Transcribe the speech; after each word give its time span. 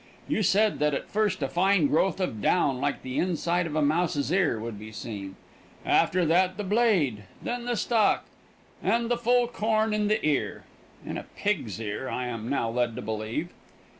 You 0.27 0.41
said 0.41 0.79
that 0.79 0.95
at 0.95 1.11
first 1.11 1.43
a 1.43 1.47
fine 1.47 1.85
growth 1.85 2.19
of 2.19 2.41
down, 2.41 2.81
like 2.81 3.03
the 3.03 3.19
inside 3.19 3.67
of 3.67 3.75
a 3.75 3.83
mouse's 3.83 4.31
ear, 4.31 4.59
would 4.59 4.79
be 4.79 4.91
seen, 4.91 5.35
after 5.85 6.25
that 6.25 6.57
the 6.57 6.63
blade, 6.63 7.25
then 7.39 7.65
the 7.65 7.75
stalk, 7.75 8.25
and 8.81 9.11
the 9.11 9.15
full 9.17 9.47
corn 9.47 9.93
in 9.93 10.07
the 10.07 10.25
ear. 10.25 10.63
In 11.05 11.19
a 11.19 11.27
pig's 11.35 11.79
ear, 11.79 12.09
I 12.09 12.25
am 12.25 12.49
now 12.49 12.67
led 12.67 12.95
to 12.95 13.03
believe. 13.03 13.49